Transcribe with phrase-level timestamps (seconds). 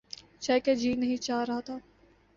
[0.39, 1.77] چائے کا جی نہیں چاہ رہا تھا۔